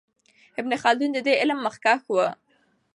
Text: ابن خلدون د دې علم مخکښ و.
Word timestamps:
ابن 0.59 0.71
خلدون 0.81 1.09
د 1.13 1.17
دې 1.25 1.33
علم 1.41 1.59
مخکښ 1.67 2.01
و. 2.13 2.17